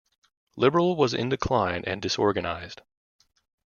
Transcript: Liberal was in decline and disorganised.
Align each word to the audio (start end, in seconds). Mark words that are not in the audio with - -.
Liberal 0.55 0.95
was 0.95 1.13
in 1.13 1.29
decline 1.29 1.83
and 1.85 2.01
disorganised. 2.01 2.81